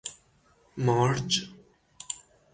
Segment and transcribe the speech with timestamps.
[0.77, 1.53] مارج